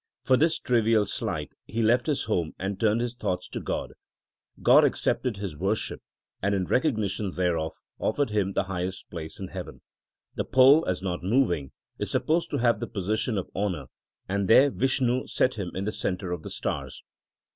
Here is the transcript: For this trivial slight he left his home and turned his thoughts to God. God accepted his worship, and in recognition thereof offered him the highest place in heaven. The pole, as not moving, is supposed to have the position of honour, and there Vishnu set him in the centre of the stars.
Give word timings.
For 0.23 0.35
this 0.35 0.57
trivial 0.57 1.05
slight 1.05 1.51
he 1.67 1.83
left 1.83 2.07
his 2.07 2.23
home 2.23 2.53
and 2.57 2.79
turned 2.79 3.01
his 3.01 3.15
thoughts 3.15 3.47
to 3.49 3.59
God. 3.59 3.93
God 4.63 4.83
accepted 4.83 5.37
his 5.37 5.55
worship, 5.55 6.01
and 6.41 6.55
in 6.55 6.65
recognition 6.65 7.29
thereof 7.29 7.73
offered 7.99 8.31
him 8.31 8.53
the 8.53 8.63
highest 8.63 9.11
place 9.11 9.39
in 9.39 9.49
heaven. 9.49 9.81
The 10.33 10.43
pole, 10.45 10.83
as 10.87 11.03
not 11.03 11.21
moving, 11.21 11.71
is 11.99 12.09
supposed 12.09 12.49
to 12.49 12.57
have 12.57 12.79
the 12.79 12.87
position 12.87 13.37
of 13.37 13.51
honour, 13.55 13.89
and 14.27 14.47
there 14.47 14.71
Vishnu 14.71 15.27
set 15.27 15.53
him 15.53 15.69
in 15.75 15.85
the 15.85 15.91
centre 15.91 16.31
of 16.31 16.41
the 16.41 16.49
stars. 16.49 17.03